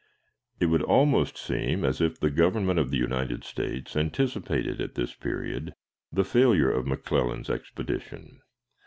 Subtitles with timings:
[0.59, 5.13] It would almost seem as if the Government of the United States anticipated, at this
[5.13, 5.75] period,
[6.11, 8.39] the failure of McClellan's expedition.